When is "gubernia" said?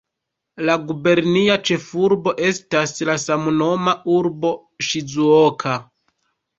0.91-1.57